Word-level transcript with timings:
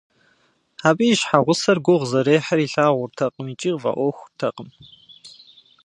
Абы 0.87 1.03
и 1.11 1.15
щхьэгъусэр 1.19 1.77
гугъу 1.85 2.09
зэрехьыр 2.11 2.59
илъагъуртэкъым 2.65 3.47
икӏи 3.53 3.71
къыфӏэӏуэхутэкъым. 3.73 4.69